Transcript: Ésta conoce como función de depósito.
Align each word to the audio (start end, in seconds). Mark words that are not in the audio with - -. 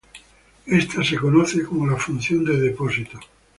Ésta 0.79 0.99
conoce 1.21 1.61
como 1.67 1.95
función 2.05 2.43
de 2.43 2.55
depósito. 2.67 3.19